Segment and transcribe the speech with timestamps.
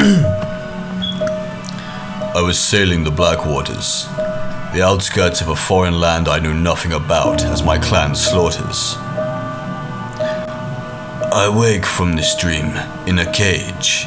[2.34, 4.06] I was sailing the black waters,
[4.72, 8.94] the outskirts of a foreign land I knew nothing about as my clan slaughters.
[11.32, 12.74] I wake from this dream
[13.06, 14.06] in a cage.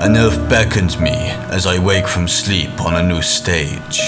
[0.00, 4.00] An elf beckons me as I wake from sleep on a new stage.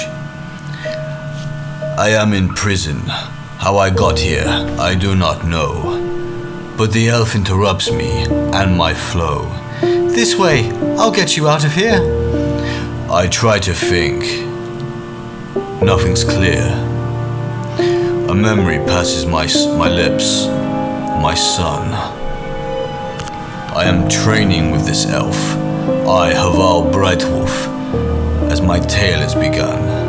[1.96, 3.02] I am in prison.
[3.58, 4.48] How I got here,
[4.80, 6.74] I do not know.
[6.76, 9.62] But the elf interrupts me and my flow.
[9.80, 12.00] This way, I'll get you out of here.
[13.10, 14.22] I try to think.
[15.82, 16.62] Nothing's clear.
[18.28, 20.46] A memory passes my, my lips.
[20.46, 21.92] My son.
[23.74, 25.36] I am training with this elf.
[26.08, 30.06] I, Havarhl Brightwulf, as my tale has begun.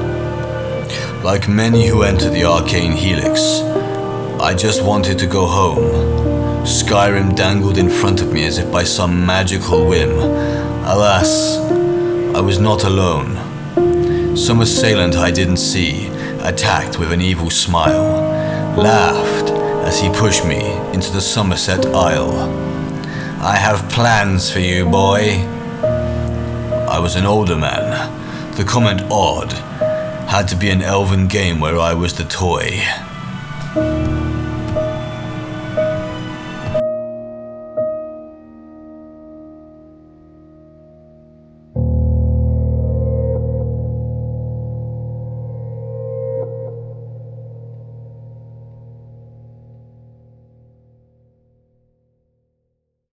[1.23, 3.61] Like many who enter the arcane helix,
[4.41, 6.27] I just wanted to go home.
[6.67, 10.12] Skyrim dangled in front of me as if by some magical whim.
[10.84, 11.59] Alas,
[12.35, 14.36] I was not alone.
[14.36, 16.08] Some assailant I didn't see
[16.42, 18.19] attacked with an evil smile,
[18.77, 19.50] laughed
[19.88, 20.59] as he pushed me
[20.94, 22.33] into the Summerset Isle.
[23.42, 25.45] I have plans for you, boy.
[26.89, 28.53] I was an older man.
[28.55, 29.53] The comment odd.
[30.27, 32.81] Had to be an elven game where I was the toy.